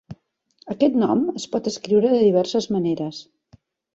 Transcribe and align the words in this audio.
Aquest 0.75 0.95
nom 1.01 1.19
es 1.41 1.45
pot 1.57 1.69
escriure 1.73 2.13
de 2.13 2.23
diverses 2.23 2.69
maneres. 2.77 3.21